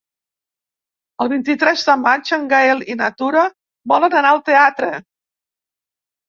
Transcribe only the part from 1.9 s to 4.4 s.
maig en Gaël i na Tura volen anar